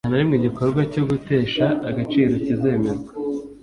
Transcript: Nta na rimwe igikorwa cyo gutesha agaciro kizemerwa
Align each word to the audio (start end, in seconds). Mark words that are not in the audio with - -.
Nta 0.03 0.09
na 0.11 0.19
rimwe 0.19 0.35
igikorwa 0.37 0.79
cyo 0.93 1.03
gutesha 1.09 1.65
agaciro 1.89 2.33
kizemerwa 2.45 3.09